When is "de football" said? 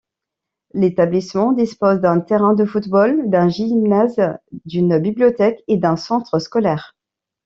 2.55-3.29